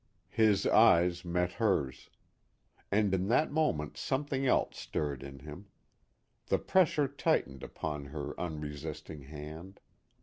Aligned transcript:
His 0.31 0.65
eyes 0.65 1.23
met 1.23 1.51
hers. 1.51 2.09
And 2.91 3.13
in 3.13 3.27
that 3.27 3.51
moment 3.51 3.97
something 3.97 4.47
else 4.47 4.79
stirred 4.79 5.21
in 5.21 5.37
him. 5.41 5.67
The 6.47 6.57
pressure 6.57 7.07
tightened 7.07 7.61
upon 7.61 8.05
her 8.05 8.33
unresisting 8.41 9.21
hand. 9.21 9.79